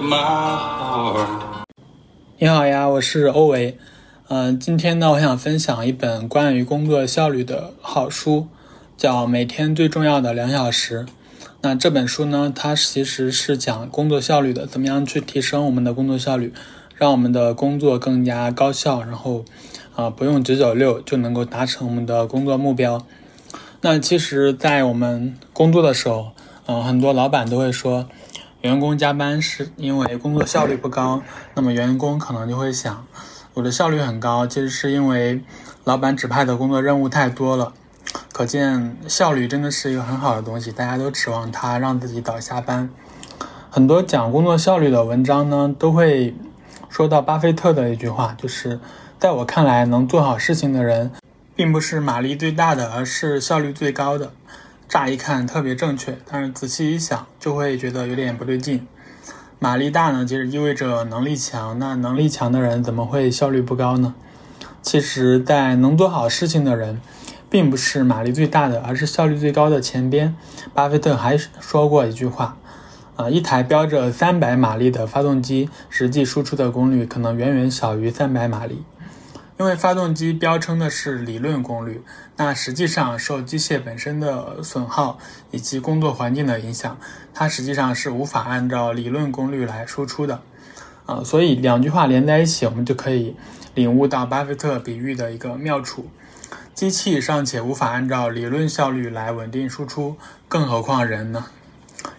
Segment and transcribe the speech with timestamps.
[0.00, 1.64] my heart.
[2.38, 3.76] 你好呀，我是欧维。
[4.28, 8.48] 嗯、今天呢，我想分享一本关于工作效率的好书，
[8.96, 11.00] 叫《每天最重要的两小时》。
[11.60, 16.54] 那这本书呢，它其实是讲工作效率的，怎么样去提升我们的工作效率，
[16.94, 19.44] 让我们的工作更加高效，然后
[19.96, 23.04] 啊、不用九九六就能够达成我们的工作目标。
[23.82, 26.30] 那其实，在我们工作的时候，
[26.66, 28.08] 嗯、很多老板都会说，
[28.62, 31.22] 员工加班是因为工作效率不高。
[31.54, 33.06] 那么员工可能就会想，
[33.54, 35.42] 我的效率很高，其实是因为
[35.84, 37.72] 老板指派的工作任务太多了。
[38.32, 42.90] 可见效率真的是一个很好的东西，大家都指望它让自己早下班。
[43.70, 46.34] 很多讲工作效率的文章呢，都会
[46.88, 48.78] 说到巴菲特的一句话，就是
[49.18, 51.12] 在我看来，能做好事情的人，
[51.54, 54.32] 并不是马力最大的，而是效率最高的。
[54.90, 58.88] 乍一看特别正确，但是仔细一想，就会觉得有点不对劲。
[59.60, 64.16] 马力大呢，其实意味着能力强，那能力强的人怎么会效率不高呢？
[64.82, 67.00] 其实，在能做好事情的人，
[67.48, 70.34] 并不是马力最大的，而是效率最高的前边。
[70.74, 72.56] 巴菲特还说过一句话，
[73.14, 78.82] 啊、一台标着三百马力的发动机，实际输出的功率可能远远小于三百马力。
[79.60, 82.02] 因为发动机标称的是理论功率，
[82.38, 85.18] 那实际上受机械本身的损耗
[85.50, 86.96] 以及工作环境的影响，
[87.34, 90.40] 它实际上是无法按照理论功率来输出的。
[91.04, 93.36] 啊、所以两句话连在一起，我们就可以
[93.74, 96.08] 领悟到巴菲特比喻的一个妙处。
[96.72, 100.16] 机器尚且无法按照理论效率来稳定输出，
[100.48, 101.44] 更何况人呢？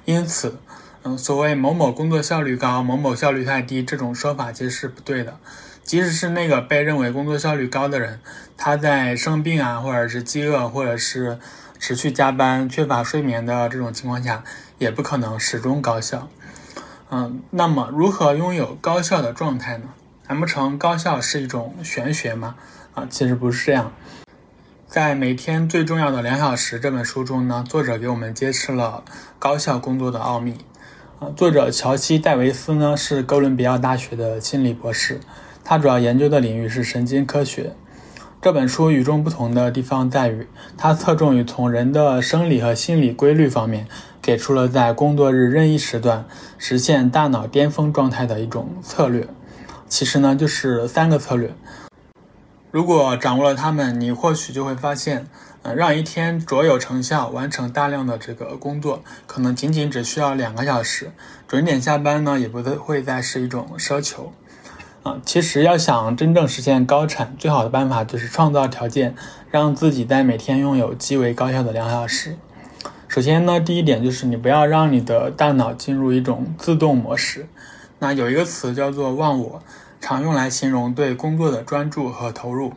[0.06, 0.60] 因此，
[1.02, 5.40] 嗯，所谓某某工作效率高，某某效率太低，这种说法其实是不对的。
[5.92, 8.22] 即使是那个被认为工作效率高的人，
[8.56, 11.38] 他在生病啊，或者是饥饿，或者是
[11.80, 14.42] 持续加班、缺乏睡眠的这种情况下，
[14.78, 16.30] 也不可能始终高效。
[17.10, 19.90] 嗯，那么如何拥有高效的状态呢？
[20.30, 22.56] 难不成高效是一种玄学吗？
[22.94, 23.92] 啊，其实不是这样。
[24.88, 29.04] 在每天最重要的两小时这本书中呢，作者给我们揭示了
[29.38, 30.56] 高效工作的奥秘。
[31.20, 35.20] 啊，作者乔西·戴维斯呢是哥伦比亚大学的心理博士，
[35.64, 37.74] 他主要研究的领域是神经科学。
[38.42, 43.88] 这本书与众不同的地方在于，它侧重于从人的生理和心理规律方面，
[44.20, 46.26] 给出了在工作日任意时段
[46.58, 49.28] 实现大脑巅峰状态的一种策略。
[49.88, 51.54] 其实呢，就是三个策略。
[52.72, 55.28] 如果掌握了它们，你或许就会发现，
[55.62, 61.12] 呃，让一天卓有成效，完成大量的这个工作，可能仅仅只需要两个小时。
[61.48, 64.34] 准点下班呢，也不会再是一种奢求。
[65.04, 69.16] 啊，其实要想真正实现高产，最好的办法就是创造条件，
[69.50, 72.38] 让自己在每天拥有极为高效的两小时。
[73.08, 77.48] 首先呢，第一点就是你不要让你的大脑进入一种自动模式。
[77.98, 79.64] 那有一个词叫做忘我，
[80.00, 82.74] 常用来形容对工作的专注和投入。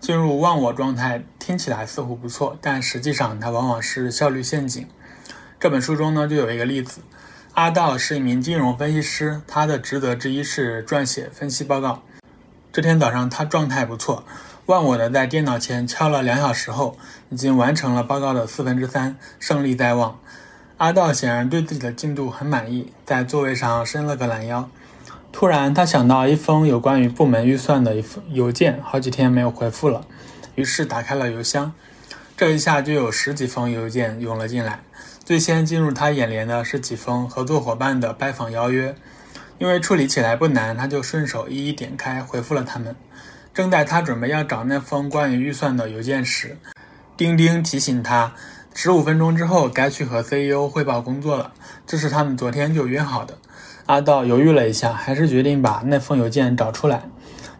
[0.00, 4.88] 进入忘我状态听起来似乎不错，但实际上它往往是效率陷阱。
[5.60, 7.00] 这本书中呢就有一个例子，
[7.54, 12.02] 阿道是一名金融分析师，他的职责之一是撰写分析报告。
[12.72, 14.24] 这天早上他状态不错，
[14.66, 16.96] 忘我的在电脑前敲了两小时后，
[17.28, 20.18] 已经完成了报告的四分之三，胜利在望。
[20.76, 24.70] 阿道显然对自己的进度很满意，在座位上伸了个懒腰。
[25.32, 30.06] 突然，他想到一封有关于部门预算的一封邮件，好几天没有回复了，
[30.54, 31.72] 于是打开了邮箱。
[32.36, 34.80] 这一下就有十几封邮件涌了进来。
[35.30, 38.96] 最先进入他眼帘的是几封合作伙伴的拜访邀约，
[39.58, 42.96] 因为处理起来不难，他就顺手一一点开回复了他们。
[43.54, 46.58] 正在他准备要找那封关于预算的邮件时，
[47.16, 48.32] 钉钉提醒他，
[48.74, 51.52] 十五分钟之后该去和 CEO 汇报工作了，
[51.86, 53.38] 这是他们昨天就约好的。
[53.86, 57.04] 阿道犹豫了一下，还是决定把那封邮件找出来。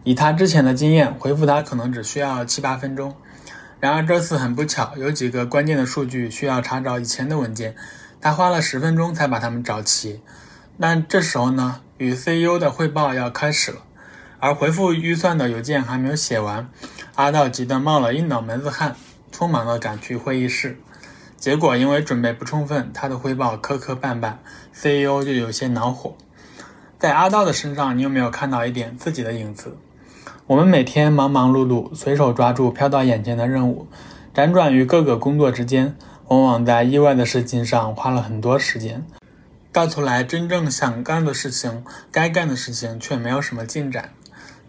[0.03, 3.15] 以他之前的经验，回复他可能只需要七八分钟。
[3.81, 7.75] 然而这次很不巧，有几个关键的数据需要查找以前的文件，
[8.21, 10.21] 他花了十分钟才把它们找齐。
[10.79, 13.79] 但这时候呢，与 CEO 的汇报要开始了，
[14.39, 16.69] 而回复预算的邮件还没有写完，
[17.15, 18.95] 阿道急得冒了一脑门子汗，
[19.33, 20.79] 匆忙地赶去会议室。
[21.37, 24.35] 结果因为准备不充分，他的汇报磕磕绊绊
[24.73, 26.15] ，CEO 就有些恼火。
[26.99, 29.75] 在阿道的身上，你有没有看到一点自己的影子？
[30.51, 33.87] 我们每天忙忙碌碌，随手抓住飘到眼前的任务，
[34.35, 35.95] 辗转于各个工作之间，
[36.27, 39.05] 往往在意外的事情上花了很多时间，
[39.71, 44.09] 到头来真正想干的事情、该干的事情却没有什么进展。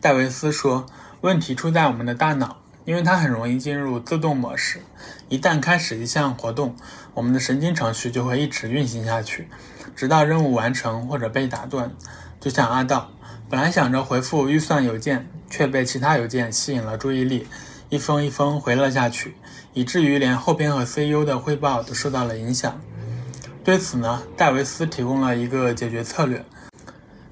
[0.00, 0.86] 戴维斯说
[1.22, 4.82] ：“问题出在我们的大脑，因为它很容易进入自动模式。
[5.28, 6.76] 一旦开始一项活动，
[7.14, 9.48] 我们的神经程序就会一直运行下去，
[9.96, 11.90] 直到任务完成或者被打断。
[12.38, 13.10] 就像阿道，
[13.50, 17.46] 本来想着回复预算邮件，却被其他邮件吸引了注意力，
[17.90, 19.36] 一封一封回了下去，
[19.74, 22.80] 以至于连后边和 CEO 的汇报都受到了影响。
[23.62, 26.42] 对此呢，戴维斯提供了一个解决策略。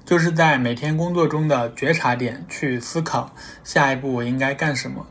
[0.05, 3.33] 就是在每天工作中的觉察点去思考
[3.63, 5.07] 下一步应该干什么。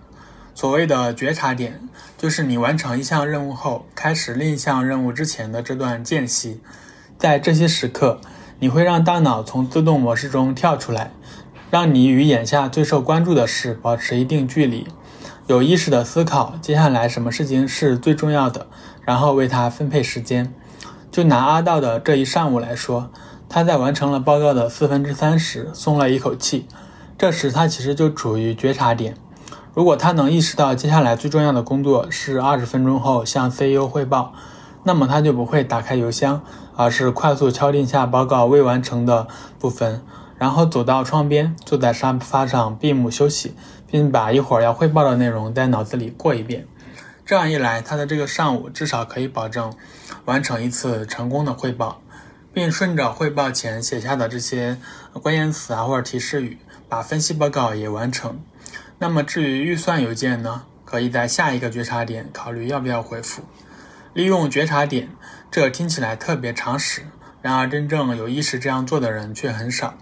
[0.54, 6.60] 所谓的觉察点，就是你完成一项任务后，开始另一项任务之前的这段间隙。
[7.18, 8.20] 在这些时刻，
[8.58, 11.10] 你会让大脑从自动模式中跳出来，
[11.70, 14.87] 让你与眼下最受关注的事保持一定距离，
[15.46, 18.67] 有意识的思考接下来什么事情是最重要的，
[19.05, 20.52] 然后为它分配时间。
[21.11, 23.11] 就拿阿道的这一上午来说。
[23.52, 26.69] 他在完成了报告的四分之三时松了一口气，
[27.19, 29.16] 这时他其实就处于觉察点。
[29.75, 34.32] 如果他能意识到接下来最重要的工作是二十分钟后向 CEO 汇报，
[34.84, 36.43] 那么他就不会打开邮箱，
[36.76, 39.26] 而是快速敲定下报告未完成的
[39.58, 40.00] 部分，
[40.40, 43.54] 然后走到窗边，坐在沙发上闭目休息，
[43.87, 46.66] 并把一会儿要汇报的内容在脑子里过一遍。
[47.26, 49.72] 这样一来，他的这个上午至少可以保证
[50.25, 52.00] 完成一次成功的汇报。
[52.52, 54.76] 并顺着汇报前写下的这些
[55.22, 56.58] 关键词啊或者提示语，
[56.88, 58.40] 把分析报告也完成。
[58.98, 63.42] 那么至于预算邮件呢，可以在下一个觉察点考虑要不要回复。
[64.14, 65.10] 利用觉察点，
[65.48, 67.02] 这听起来特别常识，
[67.40, 69.94] 然而真正有意识这样做的人却很少。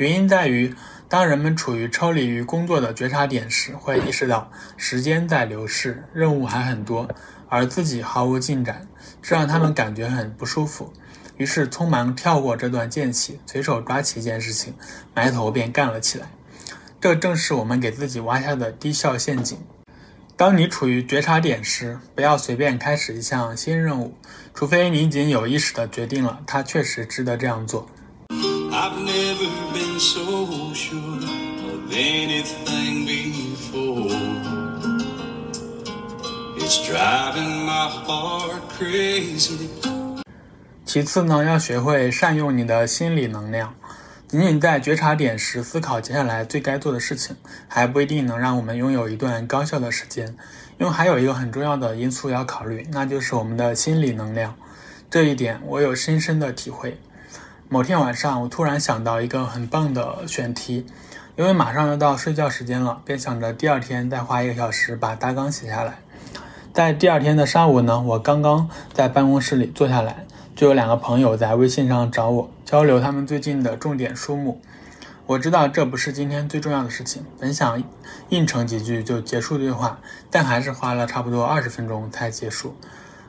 [0.00, 0.74] 原因在于，
[1.10, 7.06] 当人们处于抽离于工作的觉察点时，会意识到时间在流逝，任务还很多，
[7.50, 8.88] 而自己毫无进展，
[9.20, 10.90] 这让他们感觉很不舒服。
[11.36, 14.72] 于是匆忙跳过这段间隙，随手抓起一件事情，
[15.14, 16.30] 埋头便干了起来。
[16.98, 19.58] 这正是我们给自己挖下的低效陷阱。
[20.34, 24.14] 当你处于觉察点时，不要随便开始一项新任务，
[24.54, 27.86] 除非你已经有意识地决定了它确实值得这样做。
[28.82, 29.44] I've never
[29.74, 34.08] been so sure of anything before.
[36.56, 39.68] It's driving my heart crazy.
[40.86, 43.74] 其次呢，要学会善用你的心理能量。
[44.26, 47.36] 仅仅在觉察点时思考接下来最该做的事情，
[47.68, 50.34] 还不一定能让我们拥有一段高效的时间。
[50.78, 54.56] 因为还有一个很重要的因素要考虑，那就是我们的心理能量。
[55.10, 56.98] 这一点我有深深的体会。
[57.72, 60.84] 某天晚上，我突然想到一个很棒的选题，
[61.36, 66.00] 因为马上要到睡觉时间了，便想着第二天再花一个小时把大纲写下来。
[66.74, 70.26] 在第二天的上午呢，我刚刚在办公室里坐下来。
[70.56, 74.60] 就有两个朋友在微信上找我交流他们最近的重点书目。
[75.26, 77.80] 我知道这不是今天最重要的事情，本想
[78.30, 82.74] 应承几句就结束对话，但还是花了差不多二十分钟才结束。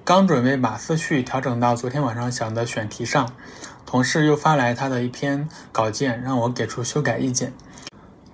[0.03, 3.31] 刚准备把思绪调整到昨天晚上想的选题上，
[3.85, 7.53] 同事又发来他的一篇稿件，让我给出修改意见。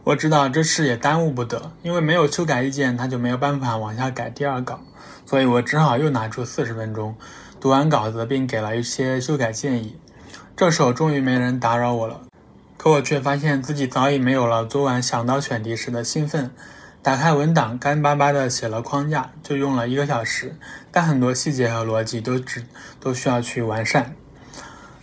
[0.06, 4.80] 我知道这事也耽误不得，因为没有修改意见，他就没有办法往下改第二稿，
[5.26, 7.14] 所以我只好又拿出四十分钟。
[7.60, 9.98] 读完稿子，并给了一些修改建议。
[10.56, 12.22] 这时候终于没人打扰我了，
[12.78, 16.50] 可我却发现自己早已没有了昨晚想到选题时的兴奋。
[17.08, 20.58] 打开文档，干巴巴地写了框架，就用了一个小时，
[20.92, 22.66] 但很多细节和逻辑都只
[23.00, 24.14] 都需要去完善。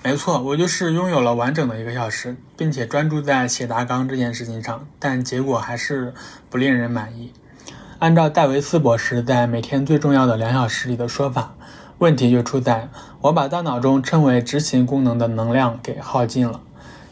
[0.03, 6.13] 没错，我就是拥有了完整的一个小时，并且专注在写大纲这件事情上，但结果还是
[6.51, 7.33] 不令人满意。
[8.01, 11.55] 按照戴维斯博士在每天最重要的两小时里的说法。
[11.97, 12.91] 问题就出在
[13.23, 16.61] 我把大脑中称为执行功能的能量给耗尽了。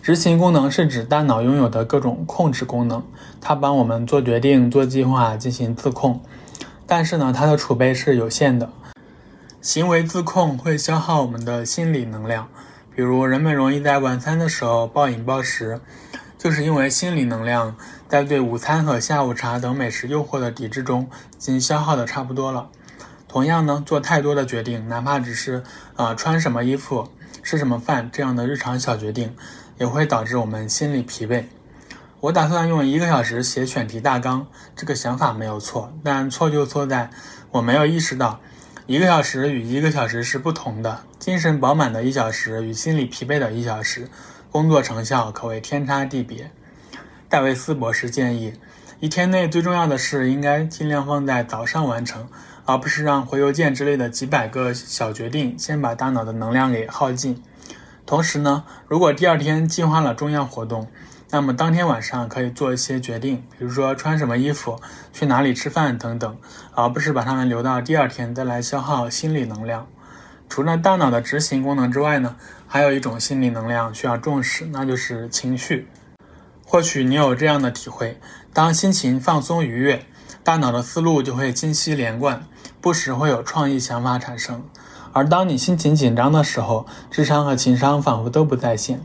[0.03, 3.05] 执行功能是指大脑拥有的各种控制功能，
[3.41, 6.21] 它帮我们做决定、做计划、进行自控。
[6.89, 8.69] 但是呢，它的储备是有限的。
[9.61, 12.49] 行为自控会消耗我们的心理能量，
[12.97, 15.81] 比如人们容易在晚餐的时候暴饮暴食，
[16.37, 17.77] 就是因为心理能量
[18.09, 22.69] 在对午餐和下午茶等美食诱惑的抵制中已经消耗的差不多了。
[23.29, 25.63] 同样呢，做太多的决定，哪怕只是
[25.95, 27.09] 啊穿什么衣服、
[27.45, 29.35] 吃什么饭这样的日常小决定，
[29.83, 31.43] 也会导致我们心理疲惫。
[32.21, 34.47] 我打算用一个小时写选题大纲，
[34.77, 37.11] 这个想法没有错，但错就错在
[37.51, 38.39] 我没有意识到，
[38.87, 41.01] 一个小时与一个小时是不同的。
[41.19, 44.09] 精神饱满的一小时与心理疲惫的一小时，
[44.53, 46.53] 工作成效可谓天差地别。
[47.29, 48.53] 戴维斯博士建议，
[49.01, 52.29] 一天内最重要的事应该尽量放在早上完成。
[52.65, 57.43] 而不是让回邮件之类的几百个小决定先把大脑的能量给耗尽。
[58.05, 60.89] 同时呢，如果第二天计划了重要活动，
[61.31, 64.79] 那么当天晚上可以做一些决定，比如说穿什么衣服、
[65.13, 66.37] 去哪里吃饭等等，
[66.75, 69.87] 而不是把它们留到第二天再来消耗心理能量。
[70.49, 75.89] 除了大脑的执行功能之外呢，还有一种心理能量需要重视，那就是情绪。
[76.67, 78.21] 或许你有这样的体会：
[78.53, 80.05] 当心情放松愉悦，
[80.45, 82.45] 大脑的思路就会清晰连贯，
[82.83, 84.61] 不时会有创意想法产生；
[85.13, 89.01] 而当你心情紧张的时候，智商和情商仿佛都不在线。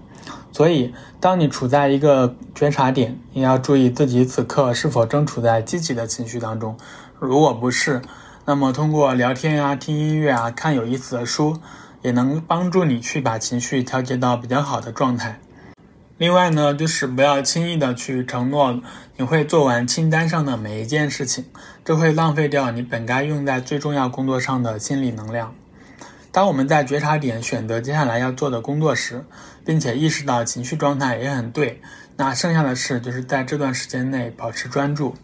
[0.52, 6.76] 所以，当你处在一个觉察点，也要注意自己此刻是否正处在积极的情绪当中。
[7.20, 8.02] 如果不是，
[8.46, 11.58] 那么，通过聊天啊、听音乐啊、看有意思的书，
[12.02, 15.40] 也能帮助你去把情绪调节到比较好的状态。
[16.18, 18.82] 另外呢，就是不要轻易的去承诺
[19.18, 21.46] 你会做完清单上的每一件事情，
[21.86, 25.54] 这会浪费掉你本该用在最重要工作上的心理能量。
[26.38, 29.26] 当我们在觉察点选择接下来要做的工作时，
[29.66, 31.82] 并且意识到情绪状态也很对，
[32.16, 35.16] 那剩下的事就是在这段时间内保持专注。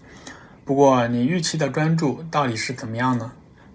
[0.65, 3.31] 不过，你预期的专注到底是怎么样呢？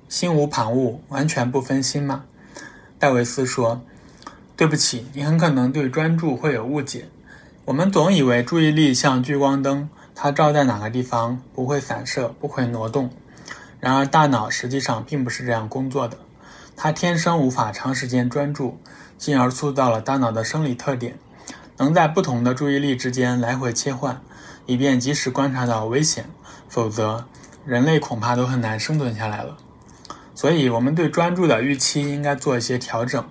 [0.08, 2.24] 心无旁骛，完全不分心吗？
[2.98, 3.82] 戴维斯说
[4.58, 7.04] ：“对不起，你很可能对专注会有误解。
[7.66, 13.08] 我们总以为注意力像聚光灯，它照在哪个地方不会散射，不会挪动。
[13.78, 16.18] 然而，大脑实际上并不是这样工作的。
[16.80, 18.78] 它天生无法长时间专注，
[19.18, 21.18] 进而塑造了大脑的生理特点，
[21.76, 24.22] 能在不同的注意力之间来回切换，
[24.64, 26.30] 以便及时观察到危险。”
[26.70, 27.26] 否则，
[27.66, 29.56] 人类恐怕都很难生存下来了。
[30.36, 33.28] 所以，我们对专注的预期应该做一些调整，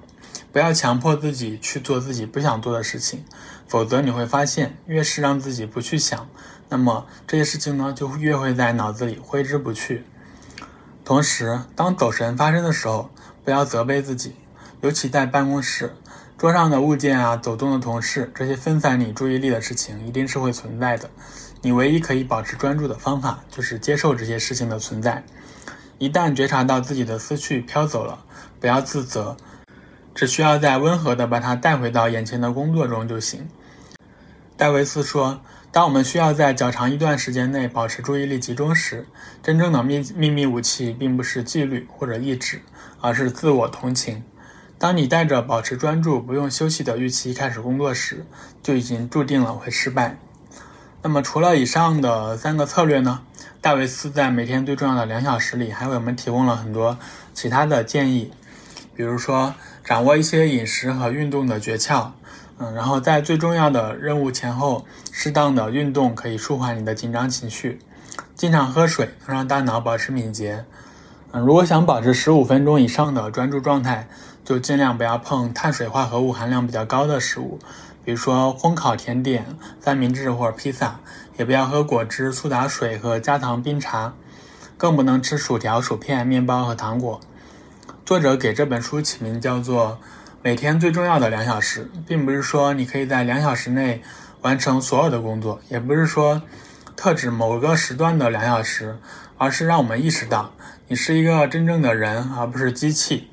[0.51, 3.24] 不要强迫自己去做自己不想做的事情。
[3.66, 6.27] 否则，你会发现，越是让自己不去想，
[6.68, 10.04] 那么这些事情呢，就越会在脑子里挥之不去。
[11.06, 13.10] 同时，当走神发生的时候，
[13.48, 14.36] 不要责备自己，
[14.82, 15.96] 尤其在办公室，
[16.38, 21.10] 桌上的物件啊，走动的同事，这些分散你注意力的事情，一定是会存在的。
[21.62, 25.24] 你唯一可以保持专注的方法，就是接受这些事情的存在。
[25.98, 28.22] 一旦觉察到自己的思绪飘走了，
[28.60, 29.38] 不要自责，
[30.13, 33.48] 只需要再温和地把它带回到眼前的工作中就行。
[34.58, 35.39] 戴维斯说
[35.72, 39.08] ：“当我们需要在较长一段时间内保持注意力集中时，
[39.42, 42.62] 真正的秘秘密武器并不是纪律或者意志，
[43.01, 44.24] 而是自我同情。
[44.77, 48.25] 当你带着保持专注、不用休息的预期开始工作时，
[48.62, 50.18] 就已经注定了会失败。”
[51.04, 53.22] 那么除了以上的三个策略呢，
[53.62, 56.98] 戴维斯在每天最重要的两小时里还为我们提供了很多
[57.34, 58.32] 其他的建议，
[58.96, 59.54] 比如说
[59.86, 62.10] 掌握一些饮食和运动的诀窍，
[62.58, 67.80] 嗯，然后在最重要的任务前后适当的运动可以舒缓你的紧张情绪，
[68.36, 70.66] 经常喝水能让大脑保持敏捷，
[71.32, 74.08] 嗯，如果想保持十五分钟以上的专注状态，
[74.46, 77.60] 就尽量不要碰碳水化合物含量比较高的食物。
[78.06, 79.46] 比如说烘烤甜点、
[79.82, 81.02] 三明治或者披萨，
[81.38, 84.14] 也不要喝果汁、苏打水和加糖冰茶，
[84.78, 87.20] 更不能吃薯条、薯片、面包和糖果。
[88.06, 90.00] 作者给这本书起名叫做
[90.42, 94.02] 《每天最重要的两小时》，并不是说你可以在两小时内
[94.44, 96.42] 完成所有的工作，也不是说
[96.96, 98.98] 特指某个时段的两小时，
[99.38, 100.51] 而是让我们意识到
[100.88, 103.29] 你是一个真正的人，而不是机器，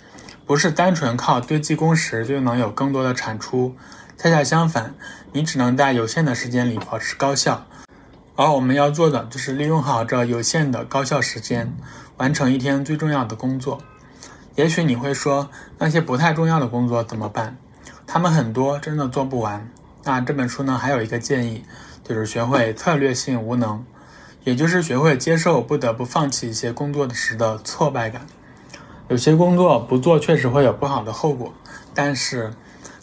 [0.46, 3.75] 不是单纯靠堆积工时就能有更多的产出。
[4.16, 4.94] 恰恰相反，
[5.32, 7.66] 你只能在有限的时间里保持高效，
[8.37, 11.75] 而我们要做的就是利用好这有限的高效时间，
[12.16, 13.82] 完成一天最重要的工作。
[14.54, 17.56] 也许你会说，那些不太重要的工作怎么办？
[18.06, 19.68] 他们很多，真的做不完。
[20.04, 21.64] 那这本书呢，还有一个建议，
[22.04, 23.84] 就是学会策略性无能，
[24.45, 28.27] 也就是学会接受不得不放弃一些工作时的挫败感。
[29.09, 31.53] 有些工作不做确实会有不好的后果，
[31.93, 32.53] 但是。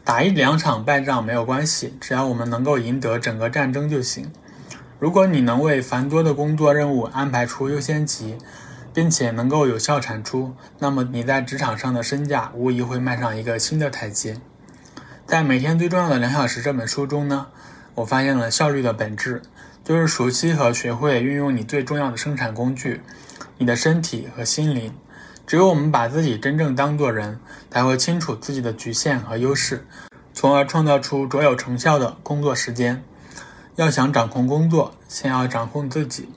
[0.04, 4.32] 打一两场败仗没有关系，只要我们能够赢得整个战争就行。
[4.98, 8.36] 如果你能为繁多的工作任务安排出优先级，
[8.96, 14.42] 并且能够有效产出，那么你在职场上的身价无疑会迈上一个新的台阶。
[15.28, 17.46] 在每天最重要的两小时这本书中呢，
[17.94, 19.44] 我发现了效率的本质，
[19.92, 23.02] 就是熟悉和学会运用你最重要的生产工具——
[23.60, 24.94] 你的身体和心灵。
[25.46, 29.86] 只有我们把自己真正当作人，才会清楚自己的局限和优势，
[30.34, 33.04] 从而创造出卓有成效的工作时间。
[33.76, 36.30] 要想掌控工作，先要掌控自己。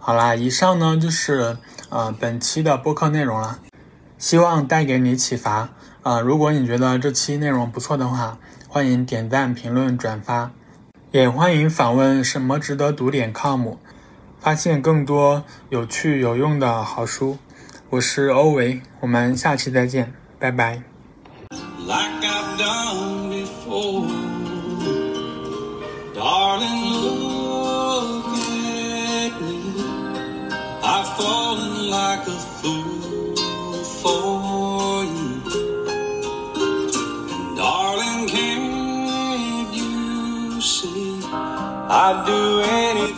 [0.00, 1.58] 好啦，以上呢就是
[1.88, 3.60] 呃本期的播客内容了，
[4.18, 5.68] 希望带给你启发
[6.02, 6.18] 啊！
[6.18, 10.50] 如果你觉得这期内容不错的话，欢迎点赞、评论、转发，
[11.16, 13.76] 也欢迎访问什么值得读点 com，
[14.38, 17.38] 发现更多有趣有用的好书。
[17.88, 20.82] 我是欧维，我们下期再见，拜拜。
[21.86, 24.06] Like I've done before,
[26.14, 29.72] Darling, look at me.
[30.82, 32.75] I've fallen like a fool
[41.88, 43.15] I'd do anything?